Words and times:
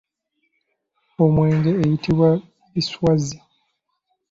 Omwenge 1.23 1.69
guyitibwa 1.79 2.29
biswazzi. 2.73 3.37